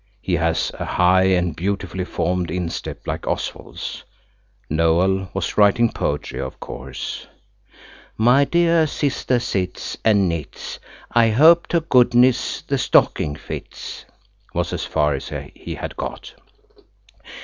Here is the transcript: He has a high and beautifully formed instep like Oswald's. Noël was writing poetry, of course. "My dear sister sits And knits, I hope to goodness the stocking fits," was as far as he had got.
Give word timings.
He 0.19 0.33
has 0.37 0.71
a 0.79 0.83
high 0.85 1.25
and 1.25 1.55
beautifully 1.55 2.05
formed 2.05 2.49
instep 2.49 3.05
like 3.05 3.27
Oswald's. 3.27 4.03
Noël 4.67 5.29
was 5.31 5.59
writing 5.59 5.91
poetry, 5.91 6.41
of 6.41 6.59
course. 6.59 7.27
"My 8.17 8.43
dear 8.43 8.87
sister 8.87 9.37
sits 9.39 9.99
And 10.03 10.27
knits, 10.27 10.79
I 11.11 11.29
hope 11.29 11.67
to 11.67 11.81
goodness 11.81 12.63
the 12.63 12.79
stocking 12.79 13.35
fits," 13.35 14.05
was 14.55 14.73
as 14.73 14.85
far 14.85 15.13
as 15.13 15.31
he 15.53 15.75
had 15.75 15.95
got. 15.97 16.33